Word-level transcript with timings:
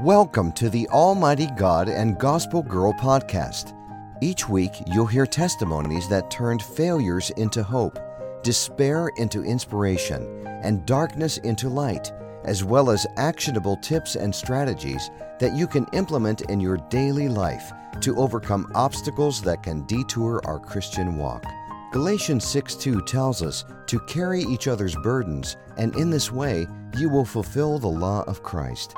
Welcome 0.00 0.52
to 0.52 0.70
the 0.70 0.86
Almighty 0.90 1.48
God 1.56 1.88
and 1.88 2.16
Gospel 2.20 2.62
Girl 2.62 2.92
podcast. 2.92 3.74
Each 4.22 4.48
week, 4.48 4.70
you'll 4.86 5.06
hear 5.06 5.26
testimonies 5.26 6.08
that 6.08 6.30
turned 6.30 6.62
failures 6.62 7.30
into 7.30 7.64
hope, 7.64 7.98
despair 8.44 9.08
into 9.16 9.42
inspiration, 9.42 10.46
and 10.62 10.86
darkness 10.86 11.38
into 11.38 11.68
light, 11.68 12.12
as 12.44 12.62
well 12.62 12.90
as 12.90 13.08
actionable 13.16 13.76
tips 13.78 14.14
and 14.14 14.32
strategies 14.32 15.10
that 15.40 15.56
you 15.56 15.66
can 15.66 15.84
implement 15.92 16.42
in 16.42 16.60
your 16.60 16.76
daily 16.90 17.28
life 17.28 17.72
to 18.00 18.16
overcome 18.18 18.70
obstacles 18.76 19.42
that 19.42 19.64
can 19.64 19.84
detour 19.86 20.40
our 20.44 20.60
Christian 20.60 21.16
walk. 21.16 21.44
Galatians 21.90 22.46
6 22.46 22.76
2 22.76 23.02
tells 23.02 23.42
us 23.42 23.64
to 23.88 23.98
carry 24.06 24.42
each 24.42 24.68
other's 24.68 24.94
burdens, 25.02 25.56
and 25.76 25.92
in 25.96 26.08
this 26.08 26.30
way, 26.30 26.68
you 26.96 27.08
will 27.08 27.24
fulfill 27.24 27.80
the 27.80 27.88
law 27.88 28.22
of 28.28 28.44
Christ. 28.44 28.94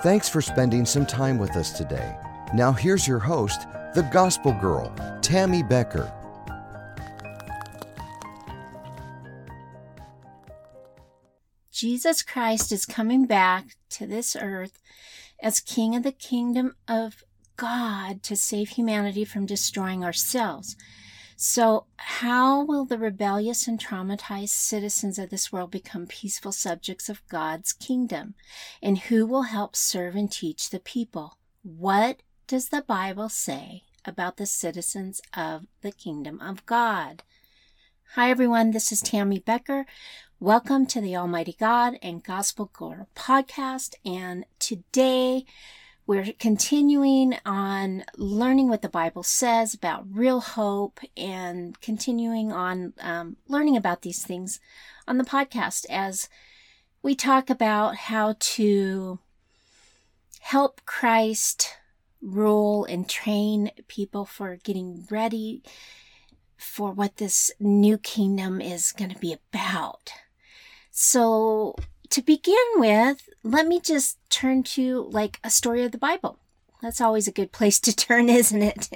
Thanks 0.00 0.28
for 0.28 0.40
spending 0.40 0.84
some 0.84 1.06
time 1.06 1.38
with 1.38 1.56
us 1.56 1.70
today. 1.70 2.16
Now, 2.54 2.72
here's 2.72 3.06
your 3.06 3.18
host, 3.18 3.66
the 3.94 4.08
Gospel 4.12 4.52
Girl, 4.52 4.92
Tammy 5.22 5.62
Becker. 5.62 6.12
Jesus 11.70 12.22
Christ 12.22 12.72
is 12.72 12.86
coming 12.86 13.26
back 13.26 13.76
to 13.90 14.06
this 14.06 14.36
earth 14.40 14.80
as 15.42 15.60
King 15.60 15.96
of 15.96 16.02
the 16.02 16.12
kingdom 16.12 16.74
of 16.88 17.24
God 17.56 18.22
to 18.24 18.36
save 18.36 18.70
humanity 18.70 19.24
from 19.24 19.46
destroying 19.46 20.04
ourselves. 20.04 20.76
So, 21.44 21.86
how 21.96 22.62
will 22.62 22.84
the 22.84 22.96
rebellious 22.96 23.66
and 23.66 23.76
traumatized 23.76 24.50
citizens 24.50 25.18
of 25.18 25.30
this 25.30 25.50
world 25.50 25.72
become 25.72 26.06
peaceful 26.06 26.52
subjects 26.52 27.08
of 27.08 27.26
God's 27.26 27.72
kingdom? 27.72 28.36
And 28.80 28.96
who 28.96 29.26
will 29.26 29.42
help 29.42 29.74
serve 29.74 30.14
and 30.14 30.30
teach 30.30 30.70
the 30.70 30.78
people? 30.78 31.38
What 31.64 32.22
does 32.46 32.68
the 32.68 32.82
Bible 32.82 33.28
say 33.28 33.82
about 34.04 34.36
the 34.36 34.46
citizens 34.46 35.20
of 35.36 35.66
the 35.80 35.90
kingdom 35.90 36.40
of 36.40 36.64
God? 36.64 37.24
Hi, 38.14 38.30
everyone. 38.30 38.70
This 38.70 38.92
is 38.92 39.00
Tammy 39.00 39.40
Becker. 39.40 39.84
Welcome 40.38 40.86
to 40.86 41.00
the 41.00 41.16
Almighty 41.16 41.56
God 41.58 41.98
and 42.02 42.22
Gospel 42.22 42.70
Girl 42.72 43.08
podcast. 43.16 43.96
And 44.04 44.44
today, 44.60 45.44
we're 46.06 46.32
continuing 46.38 47.36
on 47.44 48.04
learning 48.16 48.68
what 48.68 48.82
the 48.82 48.88
Bible 48.88 49.22
says 49.22 49.72
about 49.72 50.04
real 50.10 50.40
hope 50.40 51.00
and 51.16 51.80
continuing 51.80 52.52
on 52.52 52.92
um, 53.00 53.36
learning 53.48 53.76
about 53.76 54.02
these 54.02 54.24
things 54.24 54.58
on 55.06 55.18
the 55.18 55.24
podcast 55.24 55.86
as 55.88 56.28
we 57.02 57.14
talk 57.14 57.50
about 57.50 57.96
how 57.96 58.34
to 58.38 59.18
help 60.40 60.80
Christ 60.86 61.76
rule 62.20 62.84
and 62.84 63.08
train 63.08 63.70
people 63.88 64.24
for 64.24 64.56
getting 64.56 65.06
ready 65.10 65.62
for 66.56 66.92
what 66.92 67.16
this 67.16 67.50
new 67.58 67.98
kingdom 67.98 68.60
is 68.60 68.92
going 68.92 69.10
to 69.10 69.18
be 69.18 69.32
about. 69.32 70.12
So, 70.90 71.74
to 72.12 72.22
begin 72.22 72.54
with, 72.76 73.28
let 73.42 73.66
me 73.66 73.80
just 73.80 74.18
turn 74.30 74.62
to 74.62 75.08
like 75.10 75.40
a 75.42 75.50
story 75.50 75.82
of 75.82 75.92
the 75.92 75.98
Bible. 75.98 76.38
That's 76.82 77.00
always 77.00 77.26
a 77.26 77.32
good 77.32 77.52
place 77.52 77.80
to 77.80 77.94
turn, 77.94 78.28
isn't 78.28 78.62
it? 78.62 78.88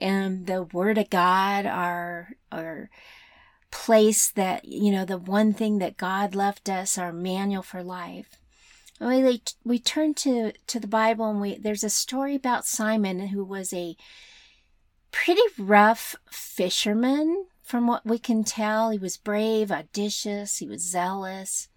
and 0.00 0.46
the 0.46 0.62
Word 0.62 0.98
of 0.98 1.10
God, 1.10 1.66
our 1.66 2.30
our 2.52 2.90
place 3.70 4.30
that 4.30 4.66
you 4.66 4.90
know, 4.90 5.04
the 5.04 5.18
one 5.18 5.52
thing 5.52 5.78
that 5.78 5.96
God 5.96 6.34
left 6.34 6.68
us, 6.68 6.98
our 6.98 7.12
manual 7.12 7.62
for 7.62 7.82
life. 7.82 8.36
We 9.00 9.40
we 9.64 9.78
turn 9.78 10.14
to 10.14 10.52
to 10.66 10.80
the 10.80 10.86
Bible, 10.86 11.30
and 11.30 11.40
we 11.40 11.56
there's 11.56 11.84
a 11.84 11.90
story 11.90 12.34
about 12.34 12.66
Simon 12.66 13.28
who 13.28 13.44
was 13.44 13.72
a 13.72 13.96
pretty 15.12 15.42
rough 15.58 16.14
fisherman. 16.30 17.46
From 17.62 17.86
what 17.86 18.06
we 18.06 18.18
can 18.18 18.44
tell, 18.44 18.90
he 18.90 18.98
was 18.98 19.18
brave, 19.18 19.70
audacious, 19.70 20.58
he 20.58 20.66
was 20.66 20.82
zealous. 20.82 21.68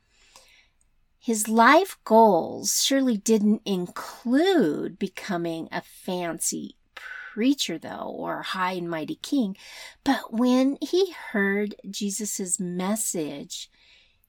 His 1.24 1.48
life 1.48 2.00
goals 2.04 2.84
surely 2.84 3.16
didn't 3.16 3.62
include 3.64 4.98
becoming 4.98 5.70
a 5.72 5.82
fancy 5.82 6.78
preacher, 6.96 7.78
though, 7.78 8.12
or 8.18 8.42
high 8.42 8.72
and 8.72 8.90
mighty 8.90 9.20
king. 9.22 9.56
But 10.04 10.34
when 10.34 10.80
he 10.82 11.14
heard 11.32 11.76
Jesus' 11.88 12.60
message, 12.60 13.70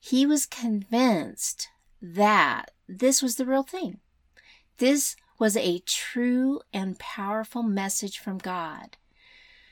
he 0.00 0.26
was 0.26 0.44
convinced 0.44 1.68
that 2.02 2.72
this 2.86 3.22
was 3.22 3.36
the 3.36 3.46
real 3.46 3.62
thing. 3.62 4.00
This 4.76 5.16
was 5.38 5.56
a 5.56 5.78
true 5.86 6.60
and 6.74 6.98
powerful 6.98 7.62
message 7.62 8.18
from 8.18 8.36
God. 8.36 8.98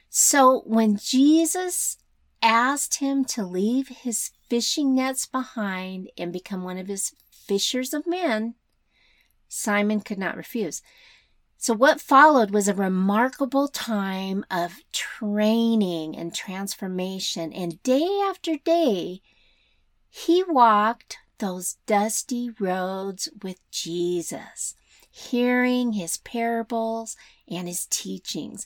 So 0.09 0.62
when 0.64 0.97
Jesus 0.97 1.98
asked 2.41 3.00
him 3.00 3.26
to 3.26 3.44
leave 3.44 3.88
his 3.88 4.30
fishing 4.50 4.94
nets 4.94 5.25
behind 5.25 6.11
and 6.19 6.33
become 6.33 6.65
one 6.65 6.77
of 6.77 6.88
his 6.88 7.15
fishers 7.31 7.94
of 7.94 8.06
men, 8.06 8.55
Simon 9.49 10.00
could 10.00 10.19
not 10.19 10.37
refuse. 10.37 10.83
So, 11.56 11.75
what 11.75 12.00
followed 12.00 12.50
was 12.50 12.69
a 12.69 12.75
remarkable 12.75 13.69
time 13.69 14.44
of 14.50 14.81
training 14.93 16.16
and 16.16 16.34
transformation. 16.34 17.53
And 17.53 17.83
day 17.83 18.09
after 18.28 18.56
day, 18.56 19.21
he 20.09 20.43
walked 20.43 21.19
those 21.39 21.77
dusty 21.87 22.50
roads 22.59 23.28
with 23.43 23.59
Jesus, 23.71 24.75
hearing 25.10 25.93
his 25.93 26.16
parables 26.19 27.16
and 27.47 27.69
his 27.69 27.87
teachings. 27.87 28.65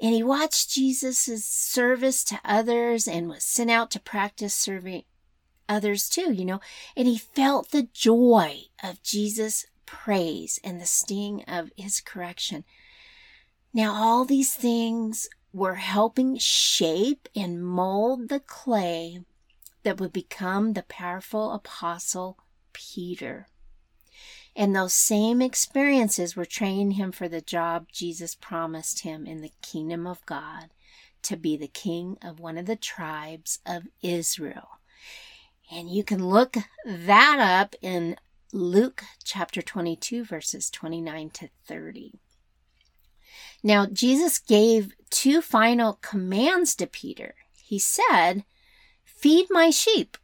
And 0.00 0.14
he 0.14 0.22
watched 0.22 0.70
Jesus' 0.70 1.44
service 1.44 2.24
to 2.24 2.40
others 2.44 3.08
and 3.08 3.28
was 3.28 3.44
sent 3.44 3.70
out 3.70 3.90
to 3.90 4.00
practice 4.00 4.54
serving 4.54 5.02
others 5.70 6.08
too, 6.08 6.32
you 6.32 6.44
know. 6.44 6.60
And 6.96 7.08
he 7.08 7.16
felt 7.16 7.70
the 7.70 7.88
joy 7.94 8.64
of 8.82 9.02
Jesus' 9.02 9.64
praise 9.86 10.58
and 10.62 10.80
the 10.80 10.86
sting 10.86 11.42
of 11.44 11.70
his 11.76 12.00
correction. 12.00 12.64
Now, 13.72 13.94
all 13.94 14.24
these 14.24 14.54
things 14.54 15.28
were 15.52 15.76
helping 15.76 16.36
shape 16.36 17.28
and 17.34 17.64
mold 17.64 18.28
the 18.28 18.40
clay 18.40 19.20
that 19.82 19.98
would 19.98 20.12
become 20.12 20.72
the 20.72 20.82
powerful 20.82 21.52
apostle 21.52 22.38
Peter. 22.72 23.46
And 24.56 24.74
those 24.74 24.92
same 24.92 25.40
experiences 25.40 26.36
were 26.36 26.44
training 26.44 26.92
him 26.92 27.12
for 27.12 27.28
the 27.28 27.40
job 27.40 27.86
Jesus 27.92 28.34
promised 28.34 29.00
him 29.00 29.26
in 29.26 29.40
the 29.40 29.52
kingdom 29.62 30.06
of 30.06 30.24
God 30.26 30.70
to 31.22 31.36
be 31.36 31.56
the 31.56 31.68
king 31.68 32.18
of 32.22 32.40
one 32.40 32.58
of 32.58 32.66
the 32.66 32.76
tribes 32.76 33.60
of 33.64 33.84
Israel. 34.02 34.80
And 35.70 35.88
you 35.88 36.02
can 36.02 36.26
look 36.26 36.56
that 36.84 37.38
up 37.38 37.76
in 37.80 38.16
Luke 38.52 39.04
chapter 39.22 39.62
22, 39.62 40.24
verses 40.24 40.68
29 40.70 41.30
to 41.30 41.48
30. 41.66 42.18
Now, 43.62 43.86
Jesus 43.86 44.38
gave 44.38 44.94
two 45.10 45.40
final 45.40 45.94
commands 46.02 46.74
to 46.76 46.86
Peter. 46.86 47.34
He 47.62 47.78
said, 47.78 48.44
Feed 49.04 49.46
my 49.50 49.70
sheep. 49.70 50.16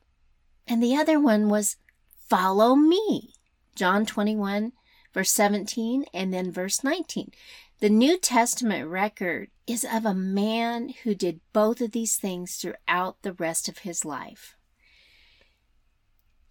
And 0.66 0.82
the 0.82 0.96
other 0.96 1.20
one 1.20 1.48
was, 1.48 1.76
Follow 2.18 2.74
me. 2.74 3.34
John 3.76 4.04
21, 4.04 4.72
verse 5.14 5.30
17, 5.30 6.06
and 6.12 6.34
then 6.34 6.50
verse 6.50 6.82
19. 6.82 7.30
The 7.78 7.90
New 7.90 8.18
Testament 8.18 8.88
record 8.88 9.50
is 9.66 9.84
of 9.84 10.04
a 10.04 10.14
man 10.14 10.94
who 11.04 11.14
did 11.14 11.40
both 11.52 11.80
of 11.80 11.92
these 11.92 12.16
things 12.16 12.56
throughout 12.56 13.22
the 13.22 13.34
rest 13.34 13.68
of 13.68 13.78
his 13.78 14.04
life. 14.04 14.56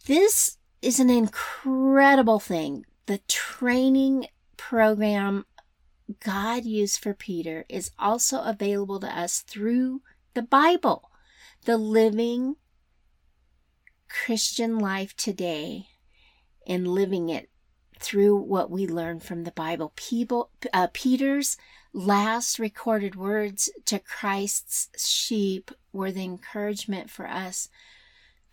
This 0.06 0.58
is 0.84 1.00
an 1.00 1.10
incredible 1.10 2.40
thing. 2.40 2.86
The 3.08 3.22
training 3.28 4.28
program 4.56 5.46
God 6.20 6.64
used 6.64 7.00
for 7.00 7.16
Peter 7.16 7.66
is 7.70 7.90
also 7.98 8.44
available 8.44 9.00
to 9.00 9.08
us 9.08 9.40
through 9.40 10.04
the 10.36 10.44
Bible, 10.44 11.10
the 11.66 11.78
living 11.78 12.58
Christian 14.08 14.78
life 14.78 15.18
today 15.18 15.88
and 16.68 16.88
living 16.88 17.30
it 17.30 17.50
through 18.00 18.36
what 18.36 18.70
we 18.70 18.86
learn 18.86 19.20
from 19.20 19.44
the 19.44 19.52
Bible. 19.52 19.92
People, 19.96 20.52
uh, 20.72 20.88
Peter's 20.94 21.58
last 21.94 22.60
recorded 22.60 23.16
words 23.16 23.72
to 23.86 23.98
Christ's 23.98 24.88
sheep 25.04 25.72
were 25.92 26.12
the 26.12 26.24
encouragement 26.24 27.10
for 27.10 27.28
us 27.28 27.70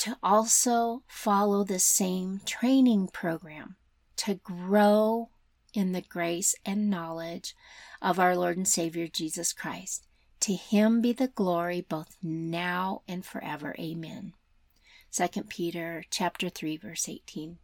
to 0.03 0.19
also 0.21 1.05
follow 1.07 1.63
the 1.63 1.79
same 1.79 2.41
training 2.45 3.07
program 3.07 3.77
to 4.17 4.35
grow 4.35 5.29
in 5.75 5.93
the 5.93 6.01
grace 6.01 6.57
and 6.67 6.91
knowledge 6.91 7.55
of 8.01 8.19
our 8.19 8.35
Lord 8.35 8.57
and 8.57 8.67
Savior 8.67 9.07
Jesus 9.07 9.53
Christ. 9.53 10.09
To 10.41 10.55
him 10.55 11.03
be 11.03 11.13
the 11.13 11.29
glory 11.29 11.87
both 11.89 12.17
now 12.21 13.03
and 13.07 13.25
forever. 13.25 13.77
Amen. 13.79 14.33
2 15.13 15.45
Peter 15.45 16.03
chapter 16.11 16.49
3 16.49 16.79
verse 16.79 17.09
18. 17.09 17.59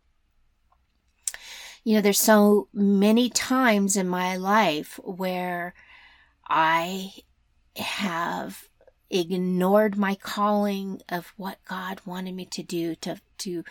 You 1.83 1.97
know, 1.97 2.01
there's 2.01 2.21
so 2.21 2.69
many 2.73 3.31
times 3.31 3.97
in 3.97 4.09
my 4.09 4.37
life 4.37 5.01
where 5.03 5.75
I 6.49 7.15
have 7.75 8.69
ignored 9.11 9.97
my 9.97 10.15
calling 10.15 11.01
of 11.09 11.33
what 11.37 11.59
God 11.65 12.01
wanted 12.05 12.35
me 12.35 12.45
to 12.47 12.63
do 12.63 12.95
to 12.97 13.21
to 13.39 13.65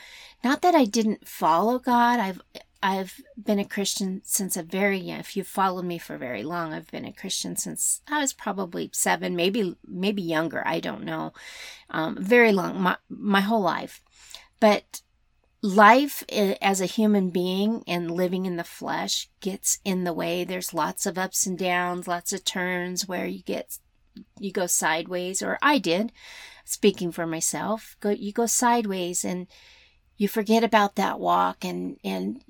not 0.43 0.61
that 0.61 0.73
I 0.73 0.85
didn't 0.85 1.27
follow 1.27 1.77
God 1.79 2.19
I've 2.19 2.41
I've 2.81 3.21
been 3.41 3.59
a 3.59 3.65
Christian 3.65 4.21
since 4.23 4.55
a 4.55 4.63
very 4.63 4.99
young. 4.99 5.19
If 5.19 5.35
you've 5.35 5.47
followed 5.47 5.85
me 5.85 5.97
for 5.97 6.17
very 6.17 6.43
long, 6.43 6.73
I've 6.73 6.91
been 6.91 7.05
a 7.05 7.13
Christian 7.13 7.55
since 7.55 8.01
I 8.07 8.21
was 8.21 8.33
probably 8.33 8.89
seven, 8.93 9.35
maybe 9.35 9.75
maybe 9.87 10.21
younger. 10.21 10.65
I 10.65 10.79
don't 10.79 11.03
know. 11.03 11.33
Um, 11.89 12.17
very 12.19 12.51
long, 12.51 12.79
my 12.79 12.97
my 13.09 13.41
whole 13.41 13.61
life. 13.61 14.01
But 14.59 15.01
life 15.61 16.23
as 16.29 16.81
a 16.81 16.85
human 16.85 17.29
being 17.29 17.83
and 17.87 18.11
living 18.11 18.45
in 18.45 18.57
the 18.57 18.63
flesh 18.63 19.27
gets 19.41 19.79
in 19.83 20.03
the 20.03 20.13
way. 20.13 20.43
There's 20.43 20.73
lots 20.73 21.05
of 21.05 21.17
ups 21.17 21.47
and 21.47 21.57
downs, 21.57 22.07
lots 22.07 22.31
of 22.31 22.45
turns 22.45 23.07
where 23.07 23.25
you 23.25 23.41
get 23.41 23.79
you 24.39 24.51
go 24.51 24.67
sideways, 24.67 25.41
or 25.41 25.57
I 25.61 25.77
did. 25.77 26.11
Speaking 26.65 27.11
for 27.11 27.25
myself, 27.25 27.95
go 27.99 28.09
you 28.09 28.31
go 28.31 28.45
sideways 28.45 29.23
and 29.23 29.47
you 30.17 30.27
forget 30.27 30.63
about 30.63 30.95
that 30.95 31.19
walk 31.19 31.63
and 31.63 31.97
and 32.03 32.41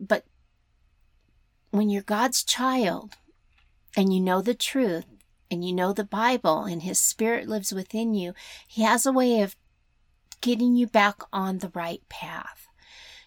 but 0.00 0.24
when 1.70 1.90
you're 1.90 2.02
God's 2.02 2.44
child 2.44 3.14
and 3.96 4.14
you 4.14 4.20
know 4.20 4.40
the 4.40 4.54
truth 4.54 5.06
and 5.50 5.64
you 5.64 5.72
know 5.72 5.92
the 5.92 6.04
Bible 6.04 6.64
and 6.64 6.82
his 6.82 7.00
spirit 7.00 7.48
lives 7.48 7.72
within 7.72 8.14
you, 8.14 8.32
he 8.66 8.82
has 8.82 9.04
a 9.04 9.12
way 9.12 9.40
of 9.40 9.56
getting 10.40 10.76
you 10.76 10.86
back 10.86 11.20
on 11.32 11.58
the 11.58 11.70
right 11.74 12.02
path, 12.08 12.68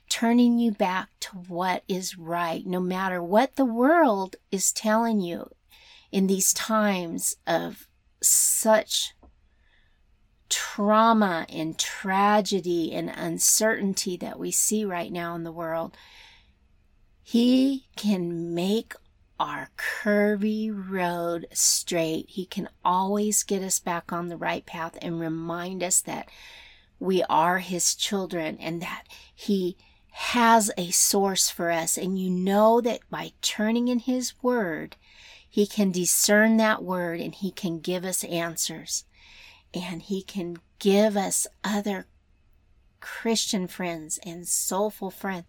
turning 0.10 0.60
you 0.60 0.72
back 0.72 1.10
to 1.20 1.32
what 1.32 1.84
is 1.88 2.18
right, 2.18 2.66
no 2.66 2.80
matter 2.80 3.22
what 3.22 3.56
the 3.56 3.66
world 3.66 4.38
is 4.52 4.72
telling 4.72 5.20
you 5.20 5.52
in 6.12 6.28
these 6.28 6.54
times 6.54 7.36
of 7.46 7.88
such 8.22 9.14
trauma 10.50 11.46
and 11.50 11.78
tragedy 11.78 12.94
and 12.94 13.10
uncertainty 13.10 14.18
that 14.18 14.40
we 14.40 14.52
see 14.52 14.86
right 14.86 15.12
now 15.12 15.36
in 15.36 15.44
the 15.44 15.52
world, 15.52 15.98
He 17.22 17.88
can 17.96 18.54
make 18.54 18.94
our 19.40 19.70
curvy 19.78 20.72
road 20.74 21.48
straight. 21.52 22.26
He 22.30 22.46
can 22.46 22.70
always 22.84 23.44
get 23.44 23.62
us 23.62 23.80
back 23.80 24.12
on 24.12 24.30
the 24.30 24.38
right 24.38 24.66
path 24.66 24.98
and 25.02 25.20
remind 25.20 25.84
us 25.84 26.02
that 26.02 26.30
we 27.00 27.24
are 27.24 27.60
His 27.60 27.94
children 27.94 28.58
and 28.60 28.82
that 28.82 29.04
He 29.36 29.78
has 30.12 30.72
a 30.78 30.90
source 30.90 31.50
for 31.50 31.70
us. 31.70 31.98
And 31.98 32.18
you 32.18 32.30
know 32.30 32.82
that 32.82 33.02
by 33.10 33.34
turning 33.42 33.88
in 33.88 34.00
His 34.00 34.34
Word, 34.42 34.96
He 35.58 35.66
can 35.66 35.92
discern 35.92 36.58
that 36.58 36.84
Word 36.84 37.20
and 37.20 37.34
He 37.34 37.50
can 37.50 37.80
give 37.80 38.06
us 38.06 38.24
answers 38.24 39.06
and 39.74 40.04
He 40.04 40.22
can 40.22 40.58
give 40.78 41.18
us 41.18 41.48
other 41.64 42.06
Christian 43.00 43.66
friends 43.66 44.20
and 44.24 44.48
soulful 44.48 45.10
friends 45.10 45.48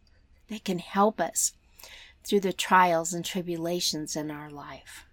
that 0.48 0.64
can 0.64 0.78
help 0.78 1.20
us 1.20 1.52
through 2.24 2.40
the 2.40 2.54
trials 2.54 3.12
and 3.12 3.22
tribulations 3.22 4.16
in 4.16 4.30
our 4.30 4.48
life. 4.48 5.04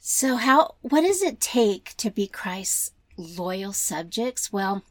So 0.00 0.36
how 0.36 0.76
what 0.80 1.02
does 1.02 1.20
it 1.20 1.38
take 1.38 1.94
to 1.98 2.10
be 2.10 2.26
Christ's 2.26 2.92
loyal 3.18 3.74
subjects? 3.74 4.50
Well, 4.50 4.82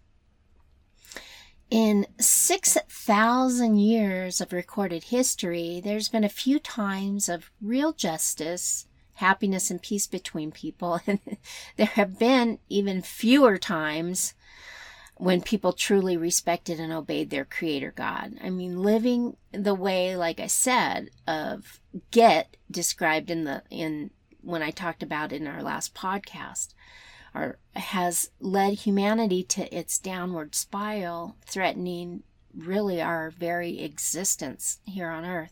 in 1.70 2.06
6,000 2.20 3.78
years 3.78 4.40
of 4.42 4.54
recorded 4.54 5.06
history, 5.06 5.82
there's 5.84 6.10
been 6.10 6.24
a 6.24 6.30
few 6.30 6.60
times 6.60 7.28
of 7.28 7.52
real 7.62 7.94
justice 7.94 8.88
happiness 9.16 9.72
and 9.72 9.82
peace 9.82 10.08
between 10.08 10.52
people. 10.52 11.00
And 11.08 11.20
there 11.78 11.88
have 11.88 12.20
been 12.20 12.60
even 12.70 13.02
fewer 13.02 13.58
times 13.58 14.34
when 15.18 15.42
people 15.42 15.72
truly 15.72 16.18
respected 16.18 16.80
and 16.80 16.92
obeyed 16.92 17.30
their 17.30 17.46
creator 17.46 17.94
God. 17.96 18.34
I 18.44 18.50
mean, 18.50 18.82
living 18.82 19.38
the 19.52 19.74
way, 19.74 20.18
like 20.18 20.40
I 20.42 20.48
said, 20.48 21.10
of 21.26 21.80
get 22.12 22.58
described 22.70 23.32
in 23.32 23.46
the, 23.46 23.64
in, 23.70 24.12
when 24.42 24.62
I 24.62 24.72
talked 24.72 25.02
about 25.02 25.32
in 25.32 25.48
our 25.48 25.64
last 25.64 25.96
podcast, 25.96 26.74
or 27.36 27.58
has 27.76 28.30
led 28.40 28.74
humanity 28.74 29.44
to 29.44 29.76
its 29.76 30.00
downward 30.00 30.56
spiral, 30.56 31.36
threatening 31.46 32.24
really 32.56 33.02
our 33.02 33.30
very 33.30 33.82
existence 33.82 34.80
here 34.86 35.10
on 35.10 35.26
earth. 35.26 35.52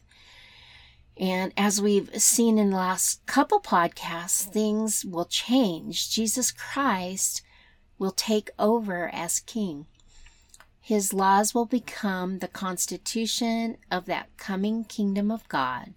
And 1.17 1.53
as 1.55 1.81
we've 1.81 2.09
seen 2.21 2.57
in 2.57 2.71
the 2.71 2.77
last 2.77 3.25
couple 3.25 3.59
podcasts, 3.59 4.41
things 4.41 5.05
will 5.05 5.25
change. 5.25 6.09
Jesus 6.09 6.51
Christ 6.51 7.43
will 7.99 8.11
take 8.11 8.49
over 8.57 9.09
as 9.13 9.39
king. 9.39 9.85
His 10.79 11.13
laws 11.13 11.53
will 11.53 11.65
become 11.65 12.39
the 12.39 12.47
constitution 12.47 13.77
of 13.91 14.05
that 14.05 14.35
coming 14.37 14.83
kingdom 14.85 15.31
of 15.31 15.47
God. 15.47 15.93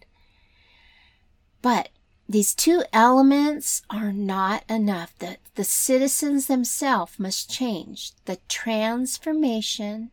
But 1.63 1.89
these 2.29 2.55
two 2.55 2.83
elements 2.93 3.83
are 3.89 4.13
not 4.13 4.65
enough. 4.69 5.17
The, 5.19 5.37
the 5.55 5.65
citizens 5.65 6.47
themselves 6.47 7.19
must 7.19 7.51
change. 7.51 8.13
The 8.25 8.39
transformation 8.49 10.11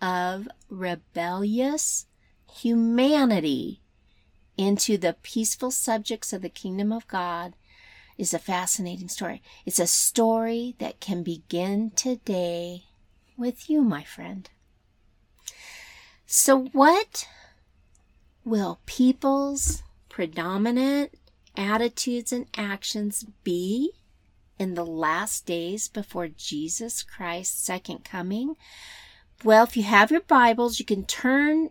of 0.00 0.48
rebellious 0.70 2.06
humanity 2.50 3.80
into 4.56 4.96
the 4.96 5.16
peaceful 5.22 5.70
subjects 5.70 6.32
of 6.32 6.40
the 6.40 6.48
kingdom 6.48 6.92
of 6.92 7.06
God 7.08 7.54
is 8.16 8.32
a 8.32 8.38
fascinating 8.38 9.08
story. 9.08 9.42
It's 9.66 9.80
a 9.80 9.86
story 9.86 10.76
that 10.78 11.00
can 11.00 11.22
begin 11.22 11.90
today 11.90 12.84
with 13.36 13.68
you, 13.68 13.82
my 13.82 14.04
friend. 14.04 14.48
So, 16.26 16.66
what 16.72 17.28
will 18.44 18.80
people's 18.86 19.82
predominant 20.08 21.12
attitudes 21.56 22.32
and 22.32 22.46
actions 22.56 23.24
be 23.42 23.92
in 24.58 24.74
the 24.74 24.86
last 24.86 25.46
days 25.46 25.88
before 25.88 26.28
Jesus 26.28 27.02
Christ's 27.02 27.62
second 27.62 28.04
coming? 28.04 28.56
Well, 29.42 29.64
if 29.64 29.76
you 29.76 29.82
have 29.82 30.10
your 30.10 30.20
Bibles, 30.22 30.78
you 30.78 30.84
can 30.84 31.04
turn 31.04 31.70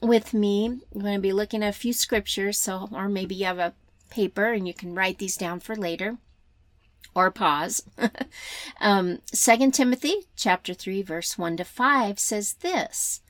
with 0.00 0.32
me. 0.32 0.66
I'm 0.66 1.00
going 1.00 1.14
to 1.14 1.20
be 1.20 1.32
looking 1.32 1.62
at 1.62 1.70
a 1.70 1.78
few 1.78 1.92
scriptures, 1.92 2.58
so 2.58 2.88
or 2.92 3.08
maybe 3.08 3.34
you 3.34 3.46
have 3.46 3.58
a 3.58 3.74
paper 4.10 4.52
and 4.52 4.66
you 4.66 4.74
can 4.74 4.94
write 4.94 5.18
these 5.18 5.36
down 5.36 5.60
for 5.60 5.76
later 5.76 6.18
or 7.14 7.30
pause. 7.30 7.82
um, 8.80 9.20
2 9.32 9.70
Timothy 9.70 10.26
chapter 10.36 10.74
3 10.74 11.02
verse 11.02 11.36
1 11.38 11.56
to 11.58 11.64
5 11.64 12.18
says 12.18 12.54
this, 12.54 13.20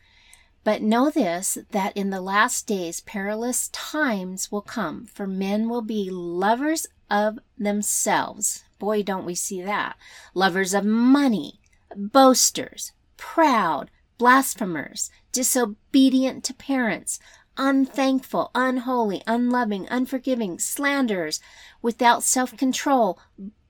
but 0.62 0.82
know 0.82 1.10
this, 1.10 1.58
that 1.70 1.96
in 1.96 2.10
the 2.10 2.20
last 2.20 2.66
days 2.66 3.00
perilous 3.00 3.68
times 3.68 4.52
will 4.52 4.62
come, 4.62 5.06
for 5.06 5.26
men 5.26 5.68
will 5.68 5.82
be 5.82 6.10
lovers 6.10 6.86
of 7.10 7.38
themselves. 7.58 8.64
Boy, 8.78 9.02
don't 9.02 9.24
we 9.24 9.34
see 9.34 9.62
that. 9.62 9.96
Lovers 10.34 10.74
of 10.74 10.84
money, 10.84 11.60
boasters, 11.96 12.92
proud, 13.16 13.90
blasphemers, 14.18 15.10
disobedient 15.32 16.44
to 16.44 16.54
parents, 16.54 17.18
unthankful, 17.56 18.50
unholy, 18.54 19.22
unloving, 19.26 19.88
unforgiving, 19.90 20.58
slanderers, 20.58 21.40
without 21.82 22.22
self 22.22 22.56
control, 22.56 23.18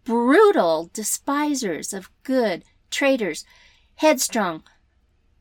brutal, 0.05 0.91
despisers 0.93 1.93
of 1.93 2.11
good, 2.25 2.65
traitors, 2.91 3.45
headstrong, 3.97 4.63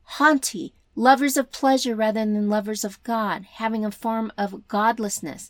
haughty, 0.02 0.74
lovers 1.00 1.38
of 1.38 1.50
pleasure 1.50 1.96
rather 1.96 2.20
than 2.20 2.50
lovers 2.50 2.84
of 2.84 3.02
God, 3.02 3.46
having 3.54 3.86
a 3.86 3.90
form 3.90 4.30
of 4.36 4.68
godlessness, 4.68 5.48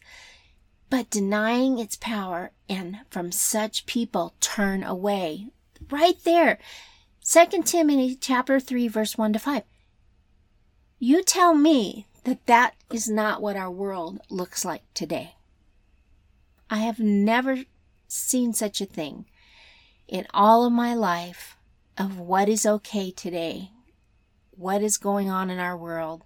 but 0.89 1.11
denying 1.11 1.77
its 1.77 1.97
power, 1.97 2.53
and 2.69 3.01
from 3.11 3.33
such 3.33 3.85
people 3.85 4.33
turn 4.41 4.85
away. 4.85 5.49
Right 5.91 6.17
there. 6.25 6.59
2 7.25 7.65
Timothy 7.65 8.15
chapter 8.15 8.61
3 8.61 8.87
verse 8.87 9.19
1 9.19 9.33
to 9.33 9.39
5. 9.41 9.63
You 11.01 11.25
tell 11.25 11.55
me 11.55 12.07
that 12.23 12.47
that 12.47 12.77
is 12.93 13.09
not 13.09 13.43
what 13.43 13.57
our 13.57 13.71
world 13.71 14.21
looks 14.31 14.65
like 14.65 14.83
today. 14.95 15.35
I 16.71 16.79
have 16.79 17.01
never 17.01 17.65
seen 18.07 18.53
such 18.53 18.81
a 18.81 18.87
thing 18.87 19.27
in 20.07 20.29
all 20.33 20.65
of 20.65 20.73
my 20.73 20.95
life 20.95 21.57
of 21.99 22.21
what 22.21 22.49
is 22.49 22.65
okay 22.65 23.11
today, 23.11 23.71
what 24.61 24.83
is 24.83 24.99
going 24.99 25.31
on 25.31 25.51
in 25.51 25.59
our 25.59 25.77
world, 25.77 26.23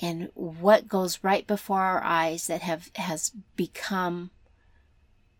and 0.00 0.30
what 0.34 0.88
goes 0.88 1.22
right 1.22 1.46
before 1.46 1.80
our 1.80 2.02
eyes 2.02 2.46
that 2.46 2.62
have 2.62 2.90
has 2.96 3.32
become 3.56 4.30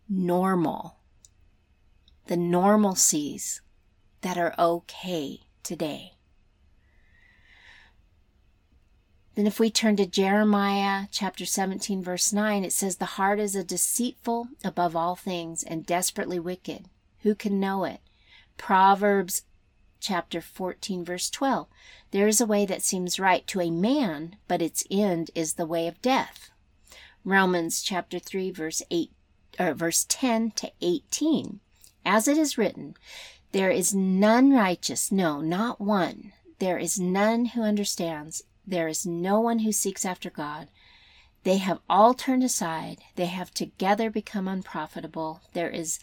normal. 0.07 0.97
The 2.27 2.35
normalcies 2.35 3.61
that 4.21 4.37
are 4.37 4.53
okay 4.59 5.39
today. 5.63 6.13
Then, 9.35 9.47
if 9.47 9.59
we 9.59 9.71
turn 9.71 9.95
to 9.95 10.05
Jeremiah 10.05 11.07
chapter 11.11 11.45
17, 11.45 12.03
verse 12.03 12.33
9, 12.33 12.65
it 12.65 12.73
says, 12.73 12.97
The 12.97 13.05
heart 13.05 13.39
is 13.39 13.55
a 13.55 13.63
deceitful 13.63 14.49
above 14.63 14.95
all 14.95 15.15
things 15.15 15.63
and 15.63 15.85
desperately 15.85 16.39
wicked. 16.39 16.89
Who 17.21 17.35
can 17.35 17.59
know 17.59 17.85
it? 17.85 18.01
Proverbs 18.57 19.43
chapter 19.99 20.41
14, 20.41 21.03
verse 21.03 21.29
12. 21.29 21.67
There 22.11 22.27
is 22.27 22.41
a 22.41 22.45
way 22.45 22.65
that 22.65 22.81
seems 22.81 23.19
right 23.19 23.45
to 23.47 23.61
a 23.61 23.69
man, 23.69 24.37
but 24.47 24.61
its 24.61 24.83
end 24.89 25.31
is 25.35 25.53
the 25.53 25.65
way 25.65 25.87
of 25.87 26.01
death. 26.01 26.49
Romans 27.23 27.81
chapter 27.81 28.19
3, 28.19 28.51
verse 28.51 28.81
8, 28.89 29.11
or 29.59 29.73
verse 29.73 30.05
10 30.07 30.51
to 30.51 30.71
18. 30.81 31.59
As 32.05 32.27
it 32.27 32.37
is 32.37 32.57
written, 32.57 32.95
There 33.51 33.69
is 33.71 33.93
none 33.93 34.51
righteous, 34.51 35.11
no, 35.11 35.41
not 35.41 35.81
one. 35.81 36.33
There 36.59 36.77
is 36.77 36.99
none 36.99 37.45
who 37.45 37.61
understands. 37.61 38.43
There 38.65 38.87
is 38.87 39.05
no 39.05 39.39
one 39.39 39.59
who 39.59 39.71
seeks 39.71 40.05
after 40.05 40.29
God. 40.29 40.69
They 41.43 41.57
have 41.57 41.79
all 41.89 42.13
turned 42.13 42.43
aside. 42.43 42.99
They 43.15 43.27
have 43.27 43.53
together 43.53 44.09
become 44.09 44.47
unprofitable. 44.47 45.41
There 45.53 45.69
is 45.69 45.99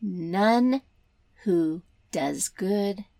none 0.00 0.82
who 1.44 1.82
does 2.12 2.48
good. 2.48 3.04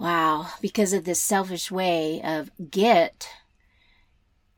Wow, 0.00 0.46
because 0.62 0.94
of 0.94 1.04
this 1.04 1.20
selfish 1.20 1.70
way 1.70 2.22
of 2.24 2.50
get 2.70 3.28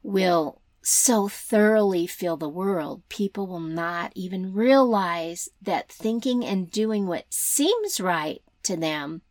will 0.01 0.63
so 0.83 1.27
thoroughly 1.27 2.07
fill 2.07 2.37
the 2.37 2.49
world, 2.49 3.03
people 3.09 3.49
will 3.49 3.59
not 3.59 4.13
even 4.15 4.55
realize 4.55 5.49
that 5.61 5.91
thinking 5.91 6.45
and 6.45 6.71
doing 6.71 7.09
what 7.09 7.27
seems 7.29 8.01
right 8.01 8.41
to 8.63 8.77
them 8.77 9.23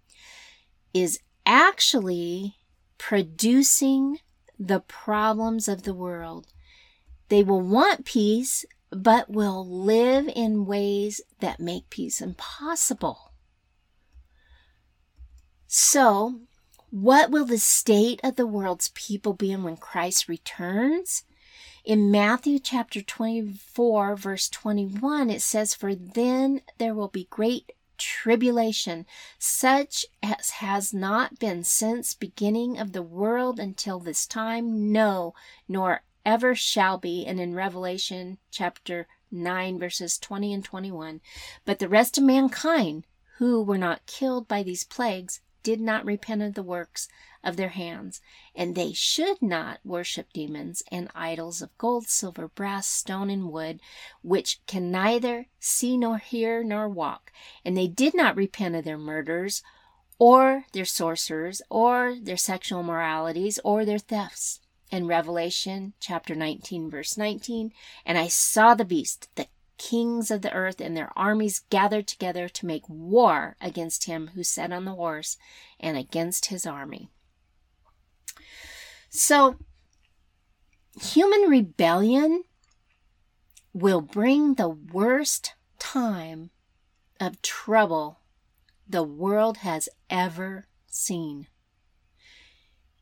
is 0.93 1.17
actually 1.45 2.57
producing 2.97 4.19
the 4.59 4.81
problems 4.81 5.69
of 5.69 5.83
the 5.83 5.93
world. 5.93 6.47
They 7.29 7.41
will 7.41 7.61
want 7.61 8.03
peace, 8.03 8.65
but 8.89 9.29
will 9.29 9.65
live 9.65 10.27
in 10.35 10.65
ways 10.65 11.21
that 11.39 11.61
make 11.61 11.89
peace 11.89 12.19
impossible. 12.19 13.30
So, 15.73 16.41
what 16.89 17.31
will 17.31 17.45
the 17.45 17.57
state 17.57 18.19
of 18.25 18.35
the 18.35 18.45
world's 18.45 18.89
people 18.89 19.31
be 19.31 19.53
in 19.53 19.63
when 19.63 19.77
Christ 19.77 20.27
returns? 20.27 21.23
In 21.85 22.11
Matthew 22.11 22.59
chapter 22.59 23.01
24, 23.01 24.17
verse 24.17 24.49
21, 24.49 25.29
it 25.29 25.41
says, 25.41 25.73
For 25.73 25.95
then 25.95 26.59
there 26.77 26.93
will 26.93 27.07
be 27.07 27.29
great 27.29 27.71
tribulation, 27.97 29.05
such 29.39 30.05
as 30.21 30.49
has 30.49 30.93
not 30.93 31.39
been 31.39 31.63
since 31.63 32.13
beginning 32.15 32.77
of 32.77 32.91
the 32.91 33.01
world 33.01 33.57
until 33.57 34.01
this 34.01 34.27
time, 34.27 34.91
no, 34.91 35.33
nor 35.69 36.03
ever 36.25 36.53
shall 36.53 36.97
be. 36.97 37.25
And 37.25 37.39
in 37.39 37.55
Revelation 37.55 38.39
chapter 38.51 39.07
9, 39.31 39.79
verses 39.79 40.17
20 40.17 40.53
and 40.53 40.65
21, 40.65 41.21
but 41.63 41.79
the 41.79 41.87
rest 41.87 42.17
of 42.17 42.25
mankind 42.25 43.07
who 43.37 43.63
were 43.63 43.77
not 43.77 44.05
killed 44.05 44.49
by 44.49 44.63
these 44.63 44.83
plagues 44.83 45.39
did 45.63 45.79
not 45.79 46.05
repent 46.05 46.41
of 46.41 46.53
the 46.53 46.63
works 46.63 47.07
of 47.43 47.57
their 47.57 47.69
hands, 47.69 48.21
and 48.55 48.75
they 48.75 48.93
should 48.93 49.41
not 49.41 49.79
worship 49.83 50.31
demons 50.33 50.83
and 50.91 51.09
idols 51.15 51.61
of 51.61 51.77
gold, 51.77 52.07
silver, 52.07 52.47
brass, 52.47 52.87
stone, 52.87 53.29
and 53.29 53.51
wood, 53.51 53.79
which 54.21 54.59
can 54.67 54.91
neither 54.91 55.47
see 55.59 55.97
nor 55.97 56.17
hear 56.17 56.63
nor 56.63 56.87
walk. 56.87 57.31
And 57.65 57.77
they 57.77 57.87
did 57.87 58.13
not 58.13 58.35
repent 58.35 58.75
of 58.75 58.83
their 58.83 58.97
murders, 58.97 59.63
or 60.19 60.65
their 60.73 60.85
sorcerers, 60.85 61.61
or 61.69 62.15
their 62.21 62.37
sexual 62.37 62.83
moralities, 62.83 63.59
or 63.63 63.85
their 63.85 63.99
thefts. 63.99 64.59
In 64.91 65.07
Revelation 65.07 65.93
chapter 65.99 66.35
19, 66.35 66.89
verse 66.89 67.17
19, 67.17 67.71
and 68.05 68.17
I 68.17 68.27
saw 68.27 68.75
the 68.75 68.85
beast, 68.85 69.29
the 69.35 69.47
kings 69.81 70.29
of 70.29 70.43
the 70.43 70.53
earth 70.53 70.79
and 70.79 70.95
their 70.95 71.11
armies 71.17 71.63
gathered 71.71 72.05
together 72.05 72.47
to 72.47 72.67
make 72.67 72.87
war 72.87 73.55
against 73.59 74.03
him 74.03 74.29
who 74.35 74.43
sat 74.43 74.71
on 74.71 74.85
the 74.85 74.93
horse 74.93 75.37
and 75.79 75.97
against 75.97 76.45
his 76.45 76.67
army. 76.67 77.09
So, 79.09 79.55
human 81.01 81.49
rebellion 81.49 82.43
will 83.73 84.01
bring 84.01 84.53
the 84.53 84.69
worst 84.69 85.55
time 85.79 86.51
of 87.19 87.41
trouble 87.41 88.19
the 88.87 89.03
world 89.03 89.57
has 89.57 89.89
ever 90.11 90.67
seen. 90.85 91.47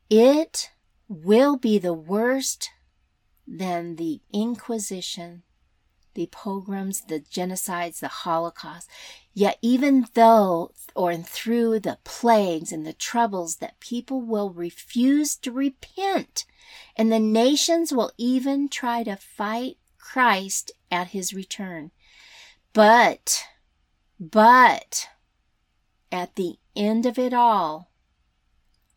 It 0.08 0.70
will 1.08 1.58
be 1.58 1.78
the 1.78 1.92
worst 1.92 2.70
than 3.46 3.96
the 3.96 4.22
Inquisition 4.32 5.42
the 6.14 6.26
pogroms, 6.26 7.02
the 7.02 7.20
genocides, 7.20 8.00
the 8.00 8.08
Holocaust. 8.08 8.88
Yet, 9.32 9.58
even 9.62 10.06
though 10.14 10.72
or 10.94 11.16
through 11.16 11.80
the 11.80 11.98
plagues 12.04 12.72
and 12.72 12.86
the 12.86 12.92
troubles, 12.92 13.56
that 13.56 13.80
people 13.80 14.20
will 14.20 14.50
refuse 14.50 15.36
to 15.36 15.52
repent, 15.52 16.44
and 16.96 17.10
the 17.10 17.20
nations 17.20 17.92
will 17.92 18.12
even 18.18 18.68
try 18.68 19.02
to 19.04 19.16
fight 19.16 19.76
Christ 19.98 20.72
at 20.90 21.08
his 21.08 21.32
return. 21.32 21.90
But, 22.72 23.44
but, 24.18 25.08
at 26.10 26.34
the 26.36 26.58
end 26.74 27.06
of 27.06 27.18
it 27.18 27.32
all, 27.32 27.90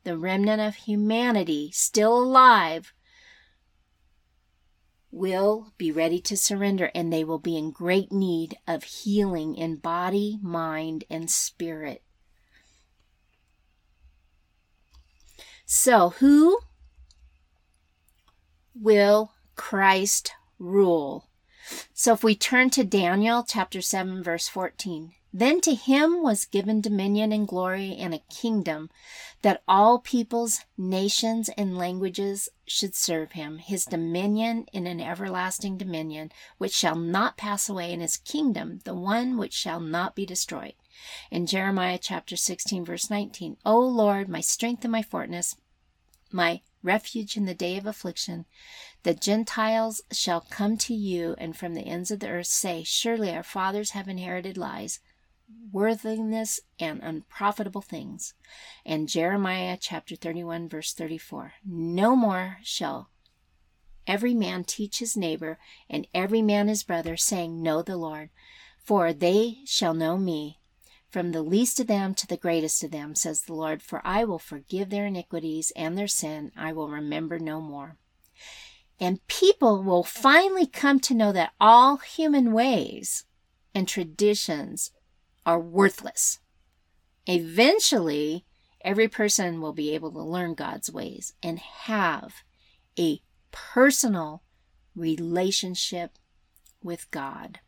the 0.04 0.18
remnant 0.18 0.62
of 0.62 0.76
humanity 0.76 1.72
still 1.72 2.18
alive 2.18 2.94
will 5.14 5.72
be 5.78 5.92
ready 5.92 6.20
to 6.20 6.36
surrender 6.36 6.90
and 6.96 7.14
they 7.14 7.24
will 7.24 7.38
be 7.38 7.56
in 7.56 7.70
great 7.70 8.12
need 8.12 8.58
of 8.68 8.84
healing 8.84 9.56
in 9.56 9.76
body, 9.76 10.40
mind, 10.42 11.04
and 11.10 11.30
spirit. 11.30 12.02
So, 15.66 16.10
who 16.10 16.60
will 18.74 19.34
Christ 19.56 20.34
rule? 20.58 21.30
So, 21.94 22.14
if 22.14 22.24
we 22.24 22.36
turn 22.36 22.72
to 22.72 22.84
Daniel 22.84 23.46
chapter 23.48 23.82
7, 23.82 24.24
verse 24.24 24.48
14, 24.48 25.14
then 25.36 25.60
to 25.60 25.74
him 25.74 26.22
was 26.22 26.46
given 26.46 26.80
dominion 26.80 27.32
and 27.32 27.48
glory 27.48 27.96
and 27.96 28.14
a 28.14 28.20
kingdom 28.30 28.88
that 29.42 29.64
all 29.68 29.98
peoples, 29.98 30.62
nations, 30.78 31.50
and 31.58 31.76
languages 31.76 32.50
should 32.68 32.94
serve 32.94 33.32
him. 33.32 33.58
His 33.58 33.84
dominion 33.84 34.68
in 34.72 34.86
an 34.86 35.02
everlasting 35.02 35.76
dominion, 35.76 36.32
which 36.60 36.72
shall 36.72 36.96
not 36.96 37.36
pass 37.36 37.68
away, 37.68 37.92
and 37.92 38.02
his 38.02 38.18
kingdom, 38.18 38.82
the 38.84 38.94
one 38.94 39.36
which 39.36 39.54
shall 39.54 39.80
not 39.80 40.16
be 40.16 40.24
destroyed. 40.24 40.76
In 41.32 41.48
Jeremiah 41.48 41.98
chapter 42.00 42.38
16, 42.38 42.86
verse 42.86 43.10
19, 43.10 43.58
O 43.66 43.80
Lord, 43.80 44.30
my 44.30 44.40
strength 44.40 44.86
and 44.86 44.92
my 44.92 45.02
fortress, 45.02 45.56
my 46.32 46.62
refuge 46.84 47.36
in 47.38 47.46
the 47.46 47.56
day 47.56 47.76
of 47.78 47.88
affliction, 47.88 48.46
the 49.02 49.16
Gentiles 49.16 50.02
shall 50.12 50.42
come 50.42 50.78
to 50.78 50.94
you, 50.94 51.34
and 51.40 51.58
from 51.58 51.74
the 51.74 51.88
ends 51.88 52.12
of 52.12 52.20
the 52.20 52.30
earth 52.30 52.48
say, 52.48 52.84
Surely 52.84 53.32
our 53.32 53.44
fathers 53.44 53.92
have 53.92 54.08
inherited 54.08 54.58
lies 54.58 55.00
worthiness 55.72 56.60
and 56.80 57.02
unprofitable 57.02 57.82
things. 57.82 58.34
And 58.86 59.10
Jeremiah 59.10 59.78
chapter 59.80 60.16
31, 60.16 60.70
verse 60.70 60.94
34 60.94 61.54
No 61.66 62.16
more 62.16 62.58
shall 62.64 63.10
every 64.06 64.34
man 64.34 64.64
teach 64.64 65.00
his 65.00 65.18
neighbor 65.18 65.58
and 65.90 66.08
every 66.14 66.42
man 66.42 66.68
his 66.68 66.84
brother, 66.84 67.18
saying, 67.18 67.62
Know 67.62 67.82
the 67.82 67.98
Lord, 67.98 68.30
for 68.78 69.14
they 69.14 69.60
shall 69.66 69.94
know 69.94 70.18
me. 70.18 70.60
From 71.10 71.32
the 71.32 71.44
least 71.44 71.80
of 71.80 71.86
them 71.86 72.16
to 72.16 72.26
the 72.26 72.38
greatest 72.38 72.84
of 72.84 72.90
them, 72.90 73.14
says 73.14 73.42
the 73.42 73.54
Lord, 73.54 73.84
for 73.84 74.02
I 74.04 74.24
will 74.24 74.40
forgive 74.40 74.90
their 74.90 75.06
iniquities 75.06 75.72
and 75.76 75.96
their 75.96 76.08
sin, 76.08 76.52
I 76.58 76.74
will 76.74 76.90
remember 76.90 77.38
no 77.38 77.62
more. 77.62 77.98
And 79.00 79.26
people 79.28 79.84
will 79.84 80.04
finally 80.04 80.66
come 80.66 81.00
to 81.02 81.14
know 81.14 81.32
that 81.32 81.54
all 81.60 81.98
human 81.98 82.52
ways 82.52 83.26
and 83.76 83.88
traditions 83.88 84.92
are 85.46 85.60
worthless. 85.60 86.40
Eventually, 87.26 88.46
every 88.82 89.08
person 89.08 89.62
will 89.62 89.74
be 89.74 89.94
able 89.94 90.12
to 90.12 90.22
learn 90.22 90.54
God's 90.54 90.92
ways 90.92 91.34
and 91.42 91.60
have 91.60 92.44
a 93.00 93.22
personal 93.52 94.44
relationship 94.96 96.18
with 96.84 97.10
God. 97.12 97.60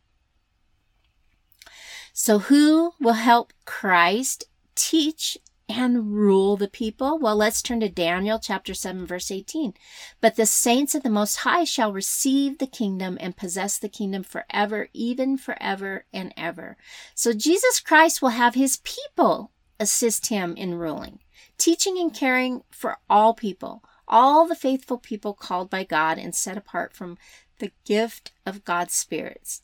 So, 2.13 2.39
who 2.39 2.93
will 2.99 3.13
help 3.13 3.53
Christ 3.65 4.45
teach 4.75 5.37
and 5.67 6.13
rule 6.13 6.57
the 6.57 6.67
people? 6.67 7.17
Well, 7.19 7.35
let's 7.35 7.61
turn 7.61 7.79
to 7.79 7.89
Daniel 7.89 8.39
chapter 8.39 8.73
7, 8.73 9.05
verse 9.05 9.31
18. 9.31 9.73
But 10.21 10.35
the 10.35 10.45
saints 10.45 10.95
of 10.95 11.03
the 11.03 11.09
Most 11.09 11.37
High 11.37 11.63
shall 11.63 11.91
receive 11.91 12.57
the 12.57 12.67
kingdom 12.67 13.17
and 13.19 13.37
possess 13.37 13.77
the 13.77 13.89
kingdom 13.89 14.23
forever, 14.23 14.89
even 14.93 15.37
forever 15.37 16.05
and 16.13 16.33
ever. 16.37 16.77
So, 17.13 17.33
Jesus 17.33 17.79
Christ 17.79 18.21
will 18.21 18.29
have 18.29 18.55
his 18.55 18.77
people 18.77 19.51
assist 19.79 20.27
him 20.27 20.55
in 20.55 20.75
ruling, 20.75 21.19
teaching 21.57 21.97
and 21.97 22.13
caring 22.13 22.63
for 22.69 22.97
all 23.09 23.33
people, 23.33 23.83
all 24.07 24.47
the 24.47 24.55
faithful 24.55 24.97
people 24.97 25.33
called 25.33 25.69
by 25.69 25.83
God 25.83 26.17
and 26.17 26.33
set 26.33 26.57
apart 26.57 26.93
from 26.93 27.17
the 27.59 27.71
gift 27.85 28.31
of 28.45 28.65
God's 28.65 28.93
spirits 28.93 29.61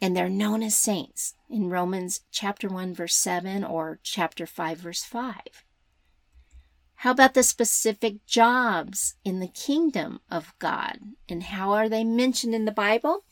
and 0.00 0.16
they're 0.16 0.28
known 0.28 0.62
as 0.62 0.76
saints 0.76 1.34
in 1.48 1.70
Romans 1.70 2.20
chapter 2.30 2.68
1 2.68 2.94
verse 2.94 3.14
7 3.14 3.64
or 3.64 3.98
chapter 4.02 4.46
5 4.46 4.78
verse 4.78 5.04
5. 5.04 5.34
How 6.96 7.12
about 7.12 7.34
the 7.34 7.42
specific 7.42 8.26
jobs 8.26 9.14
in 9.24 9.40
the 9.40 9.48
kingdom 9.48 10.20
of 10.30 10.52
God 10.58 10.98
and 11.28 11.44
how 11.44 11.72
are 11.72 11.88
they 11.88 12.04
mentioned 12.04 12.54
in 12.54 12.64
the 12.64 12.72
Bible? 12.72 13.24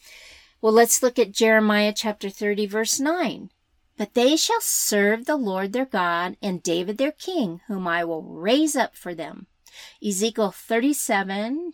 Well, 0.60 0.72
let's 0.72 1.02
look 1.02 1.18
at 1.18 1.32
Jeremiah 1.32 1.92
chapter 1.94 2.30
30 2.30 2.66
verse 2.66 3.00
9. 3.00 3.50
But 3.96 4.14
they 4.14 4.36
shall 4.36 4.60
serve 4.60 5.24
the 5.24 5.36
Lord 5.36 5.72
their 5.72 5.86
God 5.86 6.36
and 6.42 6.62
David 6.62 6.98
their 6.98 7.12
king, 7.12 7.62
whom 7.66 7.88
I 7.88 8.04
will 8.04 8.22
raise 8.22 8.76
up 8.76 8.94
for 8.94 9.14
them. 9.14 9.46
Ezekiel 10.06 10.50
37 10.50 11.72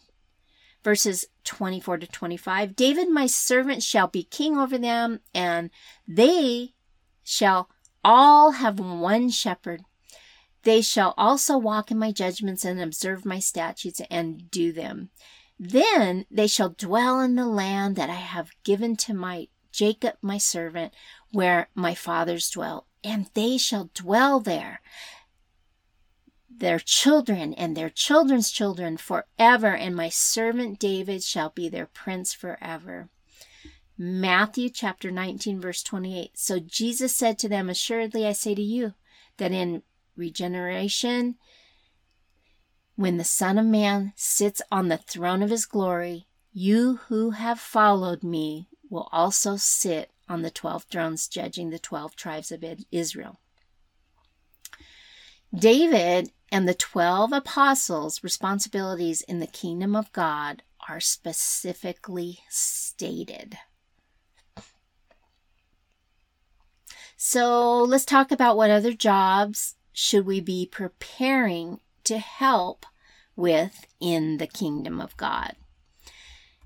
verses 0.83 1.27
24 1.45 1.99
to 1.99 2.07
25 2.07 2.77
David, 2.77 3.09
my 3.09 3.27
servant, 3.27 3.83
shall 3.83 4.07
be 4.07 4.25
king 4.25 4.57
over 4.57 4.79
them, 4.79 5.21
and 5.35 5.71
they 6.07 6.75
shall 7.23 7.69
all 8.05 8.53
have 8.53 8.79
one 8.79 9.31
shepherd. 9.31 9.83
They 10.65 10.81
shall 10.81 11.15
also 11.17 11.59
walk 11.59 11.91
in 11.91 11.99
my 11.99 12.13
judgments 12.13 12.65
and 12.65 12.81
observe 12.81 13.25
my 13.25 13.39
statutes 13.39 14.01
and 14.11 14.51
do 14.51 14.73
them. 14.73 15.11
Then 15.59 16.25
they 16.31 16.47
shall 16.47 16.71
dwell 16.71 17.21
in 17.21 17.35
the 17.35 17.47
land 17.47 17.97
that 17.97 18.11
I 18.11 18.15
have 18.15 18.51
given 18.65 18.97
to 18.97 19.15
my 19.15 19.49
Jacob, 19.73 20.17
my 20.21 20.39
servant, 20.39 20.93
where 21.31 21.69
my 21.75 21.95
fathers 21.95 22.51
dwell, 22.51 22.87
and 23.03 23.31
they 23.35 23.57
shall 23.57 23.91
dwell 23.95 24.39
there 24.39 24.81
their 26.59 26.79
children 26.79 27.55
and 27.55 27.77
their 27.77 27.91
children's 27.91 28.51
children 28.51 28.97
forever, 28.97 29.75
and 29.75 29.95
my 29.97 30.09
servant 30.09 30.79
David 30.79 31.23
shall 31.23 31.51
be 31.51 31.69
their 31.69 31.87
prince 31.87 32.33
forever. 32.33 33.09
Matthew 33.99 34.71
chapter 34.71 35.11
19, 35.11 35.61
verse 35.61 35.83
28. 35.83 36.33
So 36.35 36.59
Jesus 36.59 37.15
said 37.15 37.39
to 37.39 37.49
them, 37.49 37.69
Assuredly 37.69 38.27
I 38.27 38.33
say 38.33 38.55
to 38.55 38.63
you, 38.63 38.95
that 39.37 39.53
in 39.53 39.83
regeneration, 40.17 41.37
when 42.97 43.17
the 43.17 43.25
Son 43.25 43.59
of 43.59 43.67
Man 43.67 44.13
sits 44.17 44.63
on 44.71 44.89
the 44.89 44.99
throne 44.99 45.43
of 45.43 45.51
his 45.51 45.67
glory, 45.67 46.27
you 46.53 46.97
who 47.09 47.31
have 47.31 47.59
followed 47.59 48.23
me 48.23 48.69
will 48.91 49.09
also 49.11 49.57
sit 49.57 50.11
on 50.29 50.43
the 50.43 50.51
twelve 50.51 50.85
thrones, 50.85 51.29
judging 51.29 51.71
the 51.71 51.79
twelve 51.79 52.15
tribes 52.15 52.53
of 52.53 52.65
Israel. 52.91 53.41
David 55.55 56.33
and 56.51 56.67
the 56.67 56.75
12 56.75 57.33
apostles' 57.33 58.25
responsibilities 58.25 59.21
in 59.23 59.39
the 59.39 59.47
kingdom 59.47 59.95
of 59.95 60.13
God 60.13 60.63
are 60.89 61.01
specifically 61.01 62.41
stated. 62.49 63.59
So 67.17 67.83
let's 67.83 68.05
talk 68.05 68.33
about 68.33 68.57
what 68.57 68.71
other 68.71 68.93
jobs 68.93 69.77
should 69.93 70.27
we 70.27 70.41
be 70.41 70.67
preparing 70.67 71.81
to 72.05 72.19
help 72.19 72.87
with 73.37 73.87
in 74.01 74.39
the 74.39 74.47
kingdom 74.47 75.01
of 75.01 75.17
God. 75.17 75.55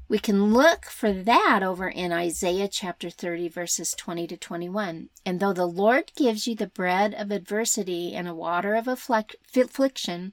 We 0.09 0.21
can 0.21 0.53
look 0.53 0.85
for 0.85 1.13
that 1.13 1.65
over 1.65 1.89
in 1.89 2.13
Isaiah 2.13 2.69
chapter 2.69 3.11
30, 3.11 3.49
verses 3.49 3.93
20 3.93 4.29
to 4.29 4.37
21. 4.37 5.09
And 5.25 5.41
though 5.41 5.53
the 5.53 5.67
Lord 5.67 6.13
gives 6.15 6.47
you 6.47 6.55
the 6.55 6.69
bread 6.69 7.13
of 7.13 7.33
adversity 7.33 8.15
and 8.15 8.29
a 8.29 8.35
water 8.35 8.77
of 8.77 8.87
affliction, 8.87 10.33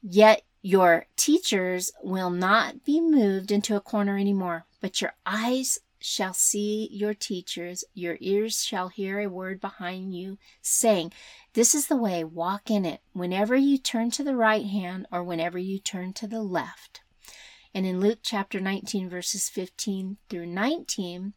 yet 0.00 0.42
your 0.62 1.06
teachers 1.16 1.90
will 2.00 2.30
not 2.30 2.84
be 2.84 3.00
moved 3.00 3.50
into 3.50 3.74
a 3.74 3.80
corner 3.80 4.16
anymore, 4.16 4.66
but 4.80 5.00
your 5.00 5.14
eyes 5.26 5.80
shall 5.98 6.34
see 6.34 6.88
your 6.92 7.14
teachers, 7.14 7.84
your 7.94 8.16
ears 8.20 8.64
shall 8.64 8.88
hear 8.88 9.18
a 9.18 9.26
word 9.26 9.60
behind 9.60 10.14
you 10.14 10.38
saying, 10.60 11.12
This 11.54 11.74
is 11.74 11.88
the 11.88 11.96
way, 11.96 12.22
walk 12.22 12.70
in 12.70 12.84
it, 12.84 13.00
whenever 13.12 13.56
you 13.56 13.78
turn 13.78 14.12
to 14.12 14.22
the 14.22 14.36
right 14.36 14.66
hand 14.66 15.06
or 15.10 15.24
whenever 15.24 15.58
you 15.58 15.80
turn 15.80 16.12
to 16.14 16.28
the 16.28 16.42
left. 16.42 17.01
And 17.74 17.86
in 17.86 18.00
Luke 18.00 18.18
chapter 18.22 18.60
19, 18.60 19.08
verses 19.08 19.48
15 19.48 20.18
through 20.28 20.46
19, 20.46 21.34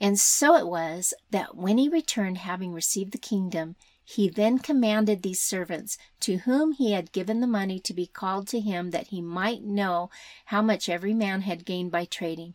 and 0.00 0.18
so 0.18 0.56
it 0.56 0.66
was 0.66 1.12
that 1.30 1.56
when 1.56 1.76
he 1.76 1.88
returned, 1.88 2.38
having 2.38 2.72
received 2.72 3.12
the 3.12 3.18
kingdom, 3.18 3.76
he 4.02 4.28
then 4.28 4.58
commanded 4.58 5.22
these 5.22 5.42
servants, 5.42 5.98
to 6.20 6.38
whom 6.38 6.72
he 6.72 6.92
had 6.92 7.12
given 7.12 7.40
the 7.40 7.46
money, 7.46 7.78
to 7.80 7.92
be 7.92 8.06
called 8.06 8.48
to 8.48 8.60
him, 8.60 8.90
that 8.90 9.08
he 9.08 9.20
might 9.20 9.62
know 9.62 10.10
how 10.46 10.62
much 10.62 10.88
every 10.88 11.12
man 11.12 11.42
had 11.42 11.66
gained 11.66 11.92
by 11.92 12.06
trading. 12.06 12.54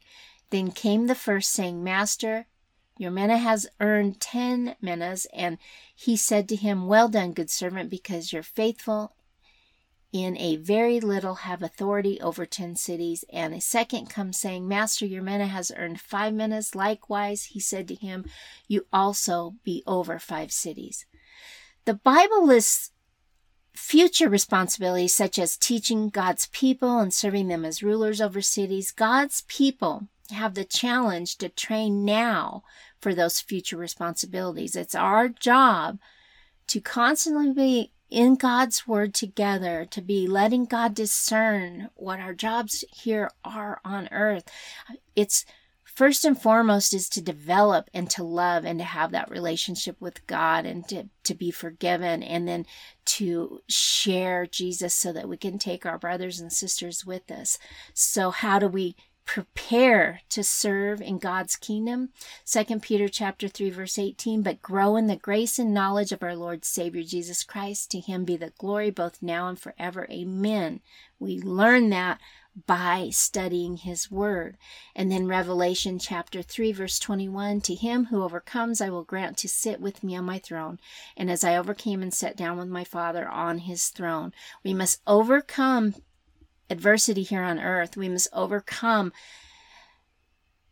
Then 0.49 0.71
came 0.71 1.05
the 1.05 1.15
first, 1.15 1.51
saying, 1.51 1.83
Master, 1.83 2.47
your 2.97 3.11
mina 3.11 3.37
has 3.37 3.67
earned 3.79 4.19
ten 4.19 4.75
minas. 4.81 5.27
And 5.31 5.59
he 5.95 6.17
said 6.17 6.49
to 6.49 6.55
him, 6.55 6.87
Well 6.87 7.07
done, 7.07 7.33
good 7.33 7.51
servant, 7.51 7.89
because 7.89 8.33
you're 8.33 8.43
faithful 8.43 9.15
in 10.15 10.37
a 10.37 10.55
very 10.55 11.01
little 11.01 11.35
have 11.35 11.61
authority 11.61 12.21
over 12.21 12.45
ten 12.45 12.77
cities. 12.77 13.25
And 13.33 13.53
a 13.53 13.59
second 13.59 14.09
comes 14.09 14.39
saying, 14.39 14.65
Master, 14.65 15.05
your 15.05 15.21
mina 15.21 15.47
has 15.47 15.73
earned 15.75 15.99
five 15.99 16.33
minas. 16.33 16.73
Likewise, 16.73 17.43
he 17.43 17.59
said 17.59 17.85
to 17.89 17.95
him, 17.95 18.23
You 18.65 18.85
also 18.93 19.55
be 19.65 19.83
over 19.85 20.17
five 20.17 20.53
cities. 20.53 21.05
The 21.83 21.95
Bible 21.95 22.47
lists 22.47 22.91
future 23.73 24.29
responsibilities 24.29 25.13
such 25.13 25.37
as 25.37 25.57
teaching 25.57 26.07
God's 26.07 26.45
people 26.45 26.99
and 26.99 27.13
serving 27.13 27.49
them 27.49 27.65
as 27.65 27.83
rulers 27.83 28.21
over 28.21 28.39
cities. 28.39 28.91
God's 28.91 29.41
people 29.49 30.07
have 30.31 30.53
the 30.53 30.63
challenge 30.63 31.37
to 31.39 31.49
train 31.49 32.05
now 32.05 32.63
for 33.01 33.13
those 33.13 33.41
future 33.41 33.75
responsibilities. 33.75 34.77
It's 34.77 34.95
our 34.95 35.27
job 35.27 35.99
to 36.67 36.79
constantly 36.79 37.51
be 37.51 37.91
in 38.15 38.35
God's 38.35 38.87
Word 38.87 39.13
together, 39.13 39.85
to 39.91 40.01
be 40.01 40.25
letting 40.25 40.63
God 40.63 40.95
discern 40.95 41.89
what 41.95 42.21
our 42.21 42.33
jobs 42.33 42.85
here 42.95 43.29
are 43.43 43.81
on 43.83 44.07
earth. 44.09 44.45
It's 45.17 45.43
first 45.83 46.23
and 46.23 46.41
foremost 46.41 46.93
is 46.93 47.09
to 47.09 47.21
develop 47.21 47.89
and 47.93 48.09
to 48.11 48.23
love 48.23 48.63
and 48.63 48.79
to 48.79 48.85
have 48.85 49.11
that 49.11 49.29
relationship 49.29 49.97
with 49.99 50.25
God 50.27 50.65
and 50.65 50.87
to, 50.87 51.09
to 51.25 51.35
be 51.35 51.51
forgiven 51.51 52.23
and 52.23 52.47
then 52.47 52.65
to 53.03 53.61
share 53.67 54.45
Jesus 54.45 54.93
so 54.93 55.11
that 55.11 55.27
we 55.27 55.35
can 55.35 55.59
take 55.59 55.85
our 55.85 55.97
brothers 55.97 56.39
and 56.39 56.53
sisters 56.53 57.05
with 57.05 57.29
us. 57.29 57.59
So 57.93 58.31
how 58.31 58.59
do 58.59 58.69
we 58.69 58.95
prepare 59.25 60.21
to 60.29 60.43
serve 60.43 61.01
in 61.01 61.17
God's 61.17 61.55
kingdom. 61.55 62.09
2 62.45 62.79
Peter 62.79 63.07
chapter 63.07 63.47
3 63.47 63.69
verse 63.71 63.97
18, 63.99 64.41
but 64.41 64.61
grow 64.61 64.95
in 64.95 65.07
the 65.07 65.15
grace 65.15 65.59
and 65.59 65.73
knowledge 65.73 66.11
of 66.11 66.23
our 66.23 66.35
Lord 66.35 66.63
Savior 66.63 67.03
Jesus 67.03 67.43
Christ. 67.43 67.91
To 67.91 67.99
him 67.99 68.23
be 68.23 68.37
the 68.37 68.53
glory 68.57 68.91
both 68.91 69.21
now 69.21 69.47
and 69.47 69.59
forever. 69.59 70.07
Amen. 70.11 70.81
We 71.19 71.41
learn 71.41 71.89
that 71.89 72.19
by 72.67 73.09
studying 73.11 73.77
his 73.77 74.09
word. 74.09 74.57
And 74.95 75.11
then 75.11 75.27
Revelation 75.27 75.99
chapter 75.99 76.41
3 76.41 76.71
verse 76.71 76.99
21, 76.99 77.61
to 77.61 77.75
him 77.75 78.05
who 78.05 78.23
overcomes 78.23 78.79
I 78.79 78.89
will 78.89 79.03
grant 79.03 79.37
to 79.39 79.49
sit 79.49 79.81
with 79.81 80.03
me 80.03 80.15
on 80.15 80.23
my 80.23 80.39
throne, 80.39 80.79
and 81.17 81.29
as 81.29 81.43
I 81.43 81.57
overcame 81.57 82.01
and 82.01 82.13
sat 82.13 82.37
down 82.37 82.57
with 82.57 82.69
my 82.69 82.83
Father 82.83 83.27
on 83.27 83.59
his 83.59 83.89
throne. 83.89 84.33
We 84.63 84.73
must 84.73 85.01
overcome 85.05 85.95
adversity 86.69 87.23
here 87.23 87.43
on 87.43 87.59
earth. 87.59 87.97
We 87.97 88.09
must 88.09 88.27
overcome 88.33 89.11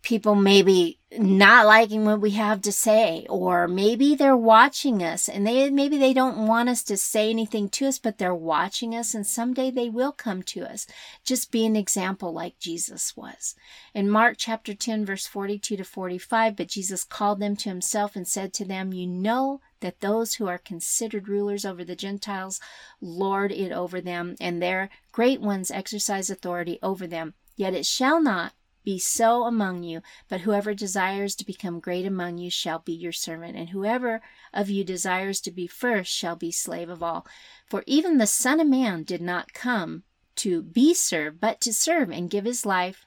people 0.03 0.35
maybe 0.35 0.99
not 1.17 1.65
liking 1.65 2.03
what 2.03 2.19
we 2.19 2.31
have 2.31 2.61
to 2.61 2.71
say 2.71 3.25
or 3.29 3.67
maybe 3.69 4.15
they're 4.15 4.35
watching 4.35 5.01
us 5.01 5.29
and 5.29 5.47
they 5.47 5.69
maybe 5.69 5.97
they 5.97 6.13
don't 6.13 6.45
want 6.45 6.67
us 6.67 6.83
to 6.83 6.97
say 6.97 7.29
anything 7.29 7.69
to 7.69 7.85
us 7.85 7.99
but 7.99 8.17
they're 8.17 8.35
watching 8.35 8.93
us 8.93 9.15
and 9.15 9.25
someday 9.25 9.71
they 9.71 9.87
will 9.87 10.11
come 10.11 10.43
to 10.43 10.61
us 10.61 10.85
just 11.23 11.51
be 11.51 11.65
an 11.65 11.75
example 11.75 12.33
like 12.33 12.59
jesus 12.59 13.15
was 13.15 13.55
in 13.93 14.09
mark 14.09 14.35
chapter 14.37 14.73
10 14.73 15.05
verse 15.05 15.25
42 15.25 15.77
to 15.77 15.83
45 15.85 16.55
but 16.57 16.67
jesus 16.67 17.03
called 17.05 17.39
them 17.39 17.55
to 17.55 17.69
himself 17.69 18.15
and 18.15 18.27
said 18.27 18.53
to 18.53 18.65
them 18.65 18.91
you 18.91 19.07
know 19.07 19.61
that 19.83 19.99
those 19.99 20.35
who 20.35 20.47
are 20.47 20.57
considered 20.57 21.27
rulers 21.27 21.65
over 21.65 21.83
the 21.83 21.95
Gentiles 21.95 22.59
lord 23.01 23.51
it 23.51 23.71
over 23.71 23.99
them, 24.01 24.35
and 24.39 24.61
their 24.61 24.89
great 25.11 25.41
ones 25.41 25.69
exercise 25.69 26.29
authority 26.29 26.79
over 26.81 27.05
them. 27.05 27.33
Yet 27.55 27.75
it 27.75 27.85
shall 27.85 28.21
not 28.21 28.53
be 28.85 28.97
so 28.97 29.43
among 29.43 29.83
you, 29.83 30.01
but 30.29 30.41
whoever 30.41 30.73
desires 30.73 31.35
to 31.35 31.45
become 31.45 31.81
great 31.81 32.05
among 32.05 32.37
you 32.37 32.49
shall 32.49 32.79
be 32.79 32.93
your 32.93 33.11
servant, 33.11 33.57
and 33.57 33.69
whoever 33.69 34.21
of 34.53 34.69
you 34.69 34.83
desires 34.85 35.41
to 35.41 35.51
be 35.51 35.67
first 35.67 36.11
shall 36.11 36.35
be 36.35 36.51
slave 36.51 36.89
of 36.89 37.03
all. 37.03 37.27
For 37.65 37.83
even 37.85 38.17
the 38.17 38.27
Son 38.27 38.59
of 38.59 38.67
Man 38.67 39.03
did 39.03 39.21
not 39.21 39.53
come 39.53 40.03
to 40.37 40.61
be 40.61 40.93
served, 40.93 41.39
but 41.39 41.61
to 41.61 41.73
serve 41.73 42.09
and 42.09 42.29
give 42.29 42.45
his 42.45 42.65
life 42.65 43.05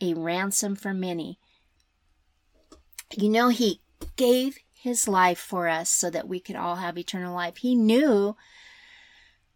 a 0.00 0.14
ransom 0.14 0.76
for 0.76 0.92
many. 0.92 1.38
You 3.16 3.28
know, 3.28 3.48
he 3.48 3.80
gave 4.16 4.58
his 4.82 5.06
life 5.06 5.38
for 5.38 5.68
us 5.68 5.88
so 5.88 6.10
that 6.10 6.26
we 6.26 6.40
could 6.40 6.56
all 6.56 6.76
have 6.76 6.98
eternal 6.98 7.32
life. 7.32 7.58
He 7.58 7.76
knew 7.76 8.36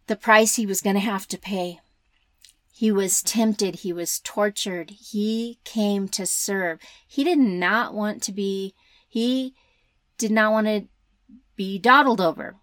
the 0.07 0.15
price 0.15 0.55
he 0.55 0.65
was 0.65 0.81
going 0.81 0.95
to 0.95 1.01
have 1.01 1.27
to 1.27 1.37
pay. 1.37 1.81
He 2.71 2.93
was 2.93 3.21
tempted. 3.21 3.77
He 3.77 3.91
was 3.91 4.21
tortured. 4.23 4.91
He 4.91 5.59
came 5.65 6.07
to 6.09 6.25
serve. 6.25 6.79
He 7.05 7.25
did 7.25 7.39
not 7.39 7.93
want 7.93 8.23
to 8.23 8.31
be, 8.31 8.73
he 9.05 9.53
did 10.17 10.31
not 10.31 10.53
want 10.53 10.67
to 10.67 10.87
be 11.57 11.77
dawdled 11.77 12.21
over. 12.21 12.55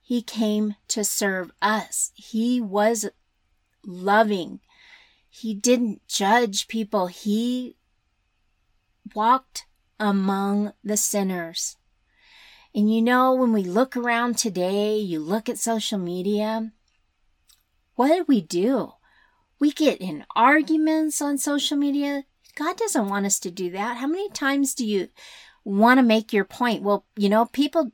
He 0.00 0.22
came 0.22 0.74
to 0.88 1.04
serve 1.04 1.52
us. 1.60 2.12
He 2.14 2.62
was 2.62 3.10
loving. 3.84 4.60
He 5.28 5.52
didn't 5.52 6.00
judge 6.08 6.66
people. 6.66 7.08
He 7.08 7.76
walked 9.14 9.66
among 9.98 10.72
the 10.82 10.96
sinners. 10.96 11.76
And 12.74 12.92
you 12.92 13.02
know, 13.02 13.34
when 13.34 13.52
we 13.52 13.62
look 13.62 13.96
around 13.96 14.36
today, 14.36 14.98
you 14.98 15.20
look 15.20 15.48
at 15.48 15.58
social 15.58 15.98
media, 15.98 16.72
what 17.94 18.08
do 18.08 18.24
we 18.28 18.40
do? 18.40 18.92
We 19.58 19.72
get 19.72 20.00
in 20.00 20.24
arguments 20.36 21.20
on 21.20 21.38
social 21.38 21.76
media. 21.76 22.24
God 22.54 22.76
doesn't 22.76 23.08
want 23.08 23.26
us 23.26 23.38
to 23.40 23.50
do 23.50 23.70
that. 23.70 23.96
How 23.96 24.06
many 24.06 24.28
times 24.30 24.74
do 24.74 24.86
you 24.86 25.08
want 25.64 25.98
to 25.98 26.02
make 26.02 26.32
your 26.32 26.44
point? 26.44 26.82
Well, 26.82 27.04
you 27.16 27.28
know, 27.28 27.46
people 27.46 27.92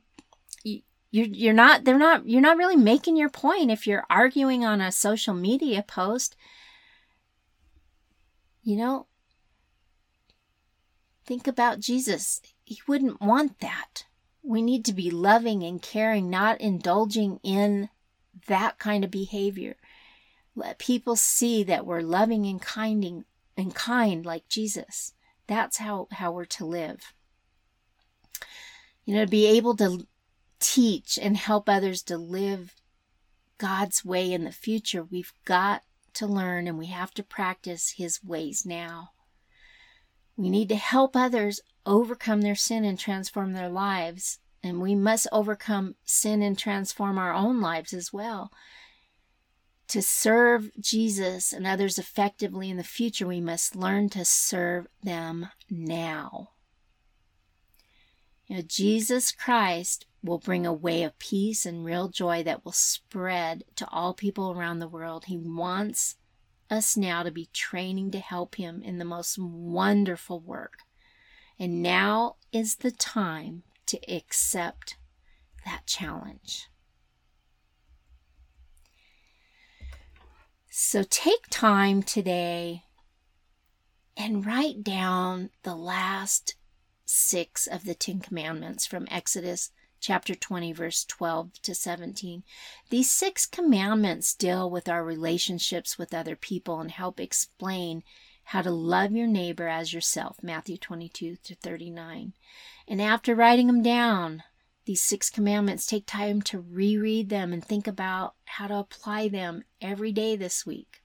you're 1.15 1.27
you're 1.27 1.53
not 1.53 1.85
they're 1.85 1.97
not 1.97 2.27
you're 2.27 2.41
not 2.41 2.57
really 2.57 2.75
making 2.75 3.15
your 3.15 3.29
point 3.29 3.71
if 3.71 3.87
you're 3.87 4.05
arguing 4.09 4.65
on 4.65 4.81
a 4.81 4.91
social 4.91 5.33
media 5.33 5.81
post. 5.81 6.35
You 8.63 8.77
know, 8.77 9.07
think 11.25 11.47
about 11.47 11.79
Jesus. 11.79 12.41
He 12.63 12.79
wouldn't 12.87 13.21
want 13.21 13.59
that. 13.59 14.05
We 14.43 14.61
need 14.61 14.85
to 14.85 14.93
be 14.93 15.09
loving 15.09 15.63
and 15.63 15.81
caring, 15.81 16.29
not 16.29 16.61
indulging 16.61 17.39
in 17.43 17.89
that 18.47 18.77
kind 18.77 19.03
of 19.03 19.11
behavior. 19.11 19.75
Let 20.55 20.79
people 20.79 21.15
see 21.15 21.63
that 21.63 21.85
we're 21.85 22.01
loving 22.01 22.45
and 22.45 22.61
kinding 22.61 23.25
and 23.57 23.73
kind 23.73 24.25
like 24.25 24.47
Jesus. 24.47 25.13
That's 25.47 25.77
how, 25.77 26.07
how 26.11 26.31
we're 26.31 26.45
to 26.45 26.65
live. 26.65 27.13
You 29.05 29.15
know, 29.15 29.25
to 29.25 29.31
be 29.31 29.45
able 29.45 29.75
to 29.77 30.07
teach 30.59 31.19
and 31.21 31.37
help 31.37 31.67
others 31.67 32.01
to 32.03 32.17
live 32.17 32.75
God's 33.57 34.03
way 34.03 34.31
in 34.31 34.43
the 34.43 34.51
future, 34.51 35.03
we've 35.03 35.33
got 35.45 35.83
to 36.15 36.25
learn 36.25 36.67
and 36.67 36.77
we 36.77 36.87
have 36.87 37.13
to 37.15 37.23
practice 37.23 37.95
His 37.97 38.23
ways 38.23 38.65
now. 38.65 39.11
We 40.37 40.49
need 40.49 40.69
to 40.69 40.75
help 40.75 41.15
others 41.15 41.61
overcome 41.85 42.41
their 42.41 42.55
sin 42.55 42.83
and 42.83 42.99
transform 42.99 43.53
their 43.53 43.69
lives. 43.69 44.39
And 44.63 44.81
we 44.81 44.95
must 44.95 45.27
overcome 45.31 45.95
sin 46.03 46.41
and 46.41 46.57
transform 46.57 47.17
our 47.17 47.33
own 47.33 47.61
lives 47.61 47.93
as 47.93 48.11
well. 48.11 48.51
To 49.89 50.01
serve 50.01 50.71
Jesus 50.79 51.53
and 51.53 51.67
others 51.67 51.99
effectively 51.99 52.71
in 52.71 52.77
the 52.77 52.83
future, 52.83 53.27
we 53.27 53.39
must 53.39 53.75
learn 53.75 54.09
to 54.09 54.25
serve 54.25 54.87
them 55.03 55.49
now. 55.69 56.49
You 58.47 58.57
know, 58.57 58.63
Jesus 58.63 59.31
Christ 59.31 60.05
will 60.23 60.39
bring 60.39 60.65
a 60.65 60.73
way 60.73 61.03
of 61.03 61.17
peace 61.19 61.65
and 61.65 61.85
real 61.85 62.09
joy 62.09 62.41
that 62.43 62.65
will 62.65 62.71
spread 62.71 63.63
to 63.75 63.87
all 63.91 64.13
people 64.13 64.51
around 64.51 64.79
the 64.79 64.87
world. 64.87 65.25
He 65.25 65.37
wants 65.37 66.15
us 66.69 66.97
now 66.97 67.23
to 67.23 67.31
be 67.31 67.49
training 67.53 68.11
to 68.11 68.19
help 68.19 68.55
Him 68.55 68.81
in 68.83 68.97
the 68.97 69.05
most 69.05 69.37
wonderful 69.37 70.39
work. 70.39 70.79
And 71.59 71.81
now 71.81 72.35
is 72.51 72.75
the 72.77 72.91
time 72.91 73.63
to 73.87 73.99
accept 74.13 74.97
that 75.65 75.85
challenge. 75.85 76.67
So 80.69 81.03
take 81.03 81.47
time 81.49 82.03
today 82.03 82.83
and 84.17 84.45
write 84.45 84.83
down 84.83 85.49
the 85.63 85.75
last 85.75 86.55
six 87.05 87.67
of 87.67 87.85
the 87.85 87.95
Ten 87.95 88.19
Commandments 88.19 88.85
from 88.85 89.07
Exodus 89.09 89.71
chapter 90.05 90.35
20, 90.35 90.71
verse 90.71 91.03
12 91.03 91.59
to 91.63 91.73
17. 91.73 92.43
These 92.91 93.09
six 93.09 93.47
commandments 93.47 94.35
deal 94.35 94.69
with 94.69 94.87
our 94.87 95.03
relationships 95.03 95.97
with 95.97 96.13
other 96.13 96.35
people 96.35 96.79
and 96.79 96.91
help 96.91 97.19
explain 97.19 98.03
how 98.43 98.61
to 98.61 98.69
love 98.69 99.13
your 99.13 99.25
neighbor 99.25 99.67
as 99.67 99.95
yourself, 99.95 100.37
Matthew 100.43 100.77
22 100.77 101.37
to 101.43 101.55
39. 101.55 102.33
And 102.87 103.01
after 103.01 103.33
writing 103.33 103.65
them 103.65 103.81
down, 103.81 104.43
these 104.85 105.01
six 105.01 105.31
commandments, 105.31 105.87
take 105.87 106.05
time 106.05 106.43
to 106.43 106.59
reread 106.59 107.29
them 107.29 107.51
and 107.51 107.65
think 107.65 107.87
about 107.87 108.35
how 108.45 108.67
to 108.67 108.75
apply 108.75 109.27
them 109.29 109.63
every 109.81 110.11
day 110.11 110.35
this 110.35 110.67
week. 110.67 111.01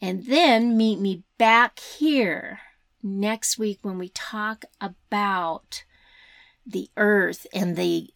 And 0.00 0.24
then 0.24 0.78
meet 0.78 1.00
me 1.00 1.24
back 1.36 1.80
here 1.80 2.60
next 3.02 3.58
week 3.58 3.80
when 3.82 3.98
we 3.98 4.08
talk 4.08 4.64
about 4.80 5.84
the 6.66 6.90
earth 6.96 7.46
and 7.52 7.76
the 7.76 8.08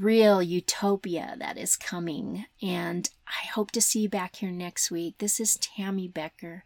real 0.00 0.42
utopia 0.42 1.36
that 1.38 1.58
is 1.58 1.76
coming. 1.76 2.46
And 2.62 3.10
I 3.26 3.48
hope 3.48 3.70
to 3.72 3.80
see 3.80 4.02
you 4.02 4.08
back 4.08 4.36
here 4.36 4.50
next 4.50 4.90
week. 4.90 5.18
This 5.18 5.40
is 5.40 5.56
Tammy 5.56 6.08
Becker. 6.08 6.64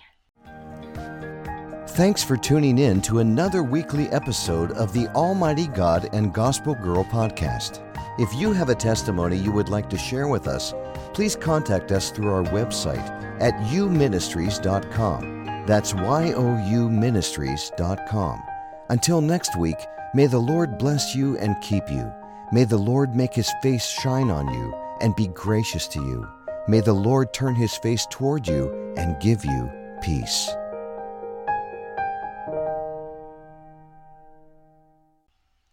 Thanks 1.91 2.21
for 2.21 2.35
tuning 2.35 2.77
in 2.77 3.01
to 3.03 3.19
another 3.19 3.63
weekly 3.63 4.07
episode 4.09 4.71
of 4.73 4.91
the 4.91 5.07
Almighty 5.15 5.67
God 5.67 6.09
and 6.11 6.33
Gospel 6.33 6.75
Girl 6.75 7.05
podcast. 7.05 7.81
If 8.19 8.33
you 8.35 8.51
have 8.51 8.67
a 8.67 8.75
testimony 8.75 9.37
you 9.37 9.53
would 9.53 9.69
like 9.69 9.89
to 9.91 9.97
share 9.97 10.27
with 10.27 10.49
us, 10.49 10.73
please 11.13 11.37
contact 11.37 11.93
us 11.93 12.11
through 12.11 12.29
our 12.29 12.43
website 12.43 13.07
at 13.41 13.53
youministries.com. 13.71 15.65
That's 15.65 15.93
Y 15.93 16.33
O 16.33 16.69
U 16.69 16.89
ministries.com. 16.89 18.43
Until 18.89 19.21
next 19.21 19.57
week, 19.57 19.79
may 20.13 20.27
the 20.27 20.39
Lord 20.39 20.77
bless 20.77 21.15
you 21.15 21.37
and 21.37 21.55
keep 21.61 21.89
you. 21.89 22.11
May 22.51 22.65
the 22.65 22.77
Lord 22.77 23.15
make 23.15 23.33
his 23.33 23.49
face 23.61 23.85
shine 23.85 24.29
on 24.29 24.53
you 24.53 24.86
and 25.01 25.15
be 25.15 25.27
gracious 25.27 25.87
to 25.89 26.01
you. 26.01 26.27
May 26.67 26.81
the 26.81 26.93
Lord 26.93 27.33
turn 27.33 27.55
his 27.55 27.75
face 27.75 28.05
toward 28.09 28.47
you 28.47 28.93
and 28.97 29.21
give 29.21 29.45
you 29.45 29.71
peace. 30.01 30.49